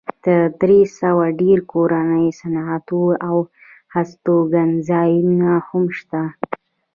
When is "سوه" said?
0.99-1.25